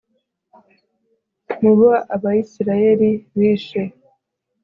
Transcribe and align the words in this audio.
mu 1.61 1.71
bo 1.79 1.89
abayisraheli 2.15 3.09
bishe 3.37 3.81